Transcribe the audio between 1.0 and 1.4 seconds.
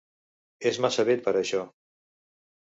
vell per a